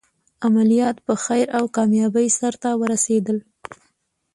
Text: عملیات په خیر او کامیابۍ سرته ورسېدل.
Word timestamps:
عملیات 0.45 0.97
په 1.05 1.13
خیر 1.23 1.47
او 1.57 1.63
کامیابۍ 1.75 2.27
سرته 2.39 2.69
ورسېدل. 2.81 3.37